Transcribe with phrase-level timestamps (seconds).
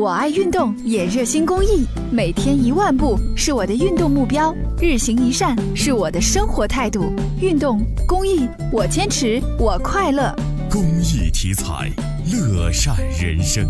[0.00, 7.12] 我爱运动，也热心公益，每天一万步是我的运动目标，日行一善是我的生活态度。
[7.40, 10.32] 运动公益，我坚持，我快乐。
[10.70, 11.90] 公益题材，
[12.30, 13.66] 乐善人生。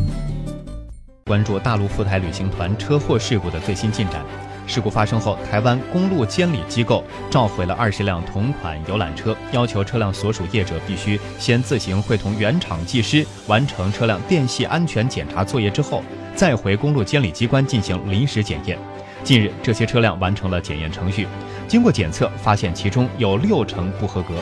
[1.24, 4.22] 关注大陆赴台旅行团车祸事故的最新进展。
[4.66, 16.02] 事故发生后，台湾公路监理机构召回了二十辆同款游览车，要求车辆所属业者必须先自行会同原厂技师完成车辆电系安全检查作业之后，
[16.38, 18.78] 再回公路监理机关进行临时检验。
[19.24, 21.26] 近日，这些车辆完成了检验程序，
[21.66, 24.34] 经过检测，发现其中有六成不合格。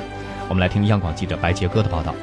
[0.47, 2.15] 我们来听央广记者白杰哥的报道。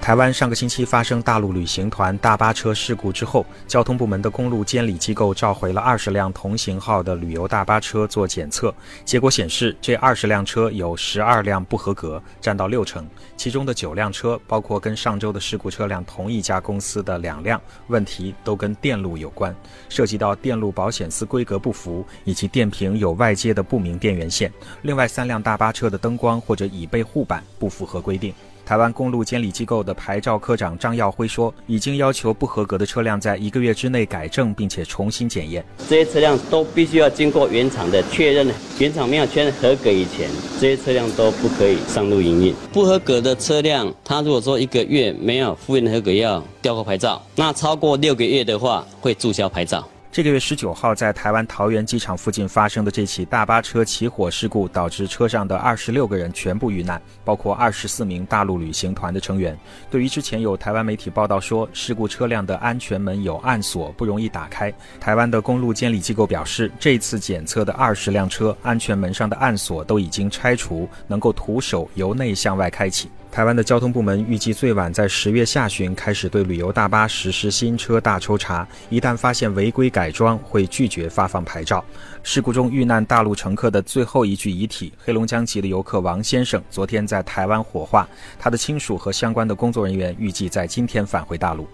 [0.00, 8.72] 台湾上个星期发生大陆旅行团大巴车事故之后，交通部门的公路监理机构召回了二十辆同型号的旅游大巴车做检测，
[9.04, 13.04] 结果显示，这二十辆车有十二辆不合格，占到六成。
[13.36, 19.52] 其中的九辆车，包括跟上周的事故车辆同一家公司的两辆，问题都跟电路有关，
[19.88, 24.52] 涉及到电路保险丝规格不符，以及电瓶有外接的不明电源线。
[24.82, 28.32] 另外三辆大巴车的灯光或者椅背护板不符合规定。
[28.66, 35.64] 台湾公路监理机构的牌照科长张耀辉说，已经要求不合格的车辆在一个月之内改正，并且重新检验。
[35.88, 40.28] 这些车辆都必须要经过原厂的确认，原厂没有确认合格以前，
[40.60, 42.52] 这些车辆都不可以上路营运。
[42.72, 49.88] 不合格的车辆，它如果说一个月没有复原合格，要吊扣牌照；那超过六个月的话，会注销牌照。
[50.16, 59.54] 这个月十九号，在台湾桃园机场附近发生的这起大巴车起火事故，导致车上的二十六个人全部遇难，包括二十四名大陆旅行团的成员。
[59.90, 73.10] 对于之前有台湾媒体报道说事故车辆的安全门有暗锁，不容易打开，台湾的公路监理机构表示，这次检测的二十辆车安全门上的暗锁都已经拆除，能够徒手由内向外开启。
[73.36, 81.84] 台湾的交通部门预计最晚在十月下旬开始对旅游大巴实施新车大抽查，一旦发现违规改装，会拒绝发放牌照。
[82.22, 91.68] 事故中遇难大陆乘客的最后一具遗体，黑龙江籍的游客王先生，昨天在台湾火化，他的亲属和相关的工作人员预计在今天返回大陆。